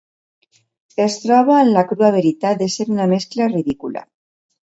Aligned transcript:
Es 1.03 1.17
troba 1.25 1.57
amb 1.57 1.75
la 1.75 1.83
crua 1.91 2.09
veritat 2.17 2.63
de 2.63 2.71
ser 2.77 2.87
una 2.95 3.07
mescla 3.13 3.51
ridícula. 3.53 4.05